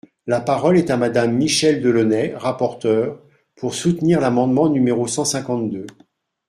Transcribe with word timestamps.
La 0.25 0.41
parole 0.41 0.79
est 0.79 0.89
à 0.89 0.97
Madame 0.97 1.35
Michèle 1.37 1.79
Delaunay, 1.79 2.33
rapporteure, 2.35 3.21
pour 3.55 3.75
soutenir 3.75 4.19
l’amendement 4.19 4.67
numéro 4.67 5.05
cent 5.05 5.25
cinquante-deux. 5.25 5.85